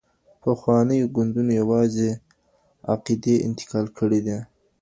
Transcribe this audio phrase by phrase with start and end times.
[0.43, 2.09] پخوانيو ګوندونو یوازي
[2.93, 4.37] عقدې انتقال کړې دي.